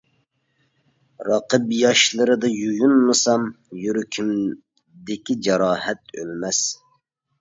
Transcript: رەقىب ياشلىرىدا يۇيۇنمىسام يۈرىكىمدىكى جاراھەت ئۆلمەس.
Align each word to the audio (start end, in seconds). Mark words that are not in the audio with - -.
رەقىب 1.27 1.67
ياشلىرىدا 1.81 2.51
يۇيۇنمىسام 2.53 3.45
يۈرىكىمدىكى 3.83 5.41
جاراھەت 5.49 6.15
ئۆلمەس. 6.23 6.65